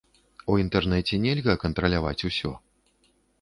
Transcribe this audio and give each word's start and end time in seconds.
У 0.53 0.53
інтэрнэце 0.61 1.19
нельга 1.25 1.55
кантраляваць 1.65 2.25
усё. 2.31 2.51